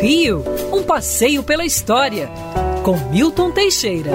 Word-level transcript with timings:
Rio, 0.00 0.42
um 0.72 0.82
passeio 0.82 1.42
pela 1.42 1.62
história, 1.62 2.30
com 2.82 2.96
Milton 3.10 3.50
Teixeira. 3.50 4.10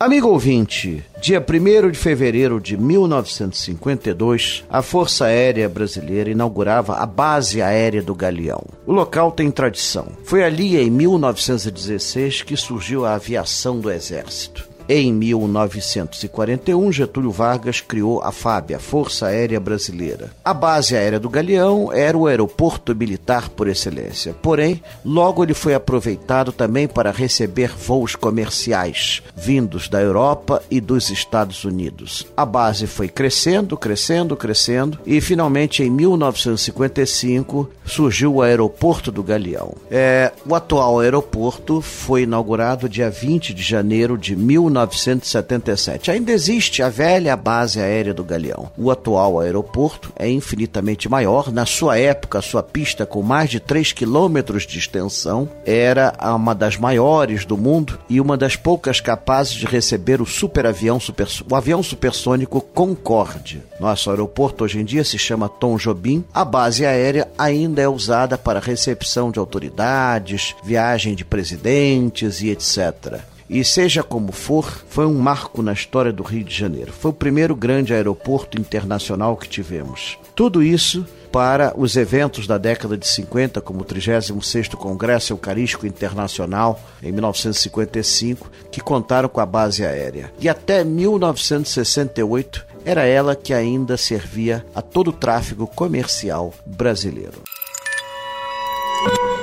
Amigo 0.00 0.26
ouvinte, 0.26 1.00
dia 1.20 1.38
1 1.40 1.92
de 1.92 1.96
fevereiro 1.96 2.60
de 2.60 2.76
1952, 2.76 4.64
a 4.68 4.82
Força 4.82 5.26
Aérea 5.26 5.68
Brasileira 5.68 6.28
inaugurava 6.30 6.96
a 6.96 7.06
Base 7.06 7.62
Aérea 7.62 8.02
do 8.02 8.16
Galeão. 8.16 8.64
O 8.84 8.92
local 8.92 9.30
tem 9.30 9.48
tradição. 9.48 10.08
Foi 10.24 10.42
ali, 10.42 10.76
em 10.76 10.90
1916, 10.90 12.42
que 12.42 12.56
surgiu 12.56 13.06
a 13.06 13.14
aviação 13.14 13.78
do 13.78 13.92
Exército. 13.92 14.68
Em 14.88 15.12
1941, 15.12 16.92
Getúlio 16.92 17.32
Vargas 17.32 17.80
criou 17.80 18.22
a 18.22 18.30
FAB, 18.30 18.72
a 18.72 18.78
Força 18.78 19.26
Aérea 19.26 19.58
Brasileira. 19.58 20.30
A 20.44 20.54
base 20.54 20.96
aérea 20.96 21.18
do 21.18 21.28
Galeão 21.28 21.92
era 21.92 22.16
o 22.16 22.26
aeroporto 22.26 22.94
militar 22.94 23.48
por 23.48 23.66
excelência. 23.66 24.32
Porém, 24.40 24.80
logo 25.04 25.42
ele 25.42 25.54
foi 25.54 25.74
aproveitado 25.74 26.52
também 26.52 26.86
para 26.86 27.10
receber 27.10 27.74
voos 27.76 28.14
comerciais 28.14 29.22
vindos 29.34 29.88
da 29.88 30.00
Europa 30.00 30.62
e 30.70 30.80
dos 30.80 31.10
Estados 31.10 31.64
Unidos. 31.64 32.26
A 32.36 32.46
base 32.46 32.86
foi 32.86 33.08
crescendo, 33.08 33.76
crescendo, 33.76 34.36
crescendo 34.36 34.98
e 35.04 35.20
finalmente 35.20 35.82
em 35.82 35.90
1955 35.90 37.68
surgiu 37.84 38.34
o 38.34 38.42
aeroporto 38.42 39.10
do 39.10 39.22
Galeão. 39.22 39.74
É, 39.90 40.32
o 40.48 40.54
atual 40.54 41.00
aeroporto 41.00 41.80
foi 41.80 42.22
inaugurado 42.22 42.88
dia 42.88 43.10
20 43.10 43.52
de 43.52 43.62
janeiro 43.62 44.16
de 44.16 44.36
19 44.36 44.75
1977. 44.80 46.10
Ainda 46.10 46.32
existe 46.32 46.82
a 46.82 46.88
velha 46.88 47.36
base 47.36 47.80
aérea 47.80 48.12
do 48.12 48.24
Galeão. 48.24 48.70
O 48.76 48.90
atual 48.90 49.40
aeroporto 49.40 50.12
é 50.16 50.28
infinitamente 50.28 51.08
maior. 51.08 51.52
Na 51.52 51.64
sua 51.64 51.98
época, 51.98 52.42
sua 52.42 52.62
pista, 52.62 53.06
com 53.06 53.22
mais 53.22 53.50
de 53.50 53.60
3 53.60 53.92
quilômetros 53.92 54.66
de 54.66 54.78
extensão, 54.78 55.48
era 55.64 56.12
uma 56.34 56.54
das 56.54 56.76
maiores 56.76 57.44
do 57.44 57.56
mundo 57.56 57.98
e 58.08 58.20
uma 58.20 58.36
das 58.36 58.56
poucas 58.56 59.00
capazes 59.00 59.54
de 59.54 59.66
receber 59.66 60.20
o 60.20 60.26
superavião, 60.26 60.98
super, 61.00 61.28
o 61.50 61.54
avião 61.54 61.82
supersônico 61.82 62.60
Concorde. 62.60 63.62
Nosso 63.80 64.10
aeroporto 64.10 64.64
hoje 64.64 64.80
em 64.80 64.84
dia 64.84 65.04
se 65.04 65.18
chama 65.18 65.48
Tom 65.48 65.76
Jobim. 65.76 66.24
A 66.32 66.44
base 66.44 66.84
aérea 66.84 67.28
ainda 67.38 67.82
é 67.82 67.88
usada 67.88 68.36
para 68.36 68.60
recepção 68.60 69.30
de 69.30 69.38
autoridades, 69.38 70.54
viagem 70.64 71.14
de 71.14 71.24
presidentes 71.24 72.40
e 72.40 72.50
etc. 72.50 73.35
E 73.48 73.64
seja 73.64 74.02
como 74.02 74.32
for, 74.32 74.84
foi 74.88 75.06
um 75.06 75.14
marco 75.14 75.62
na 75.62 75.72
história 75.72 76.12
do 76.12 76.22
Rio 76.22 76.44
de 76.44 76.54
Janeiro. 76.54 76.92
Foi 76.92 77.10
o 77.10 77.14
primeiro 77.14 77.54
grande 77.54 77.94
aeroporto 77.94 78.60
internacional 78.60 79.36
que 79.36 79.48
tivemos. 79.48 80.18
Tudo 80.34 80.62
isso 80.62 81.06
para 81.30 81.74
os 81.76 81.96
eventos 81.96 82.46
da 82.46 82.56
década 82.58 82.96
de 82.96 83.06
50, 83.06 83.60
como 83.60 83.82
o 83.82 83.84
36º 83.84 84.74
Congresso 84.76 85.32
Eucarístico 85.32 85.86
Internacional, 85.86 86.80
em 87.02 87.12
1955, 87.12 88.50
que 88.70 88.80
contaram 88.80 89.28
com 89.28 89.40
a 89.40 89.46
base 89.46 89.84
aérea. 89.84 90.32
E 90.40 90.48
até 90.48 90.82
1968, 90.82 92.66
era 92.84 93.04
ela 93.04 93.36
que 93.36 93.52
ainda 93.52 93.96
servia 93.96 94.64
a 94.74 94.80
todo 94.80 95.08
o 95.08 95.12
tráfego 95.12 95.66
comercial 95.66 96.54
brasileiro. 96.64 97.42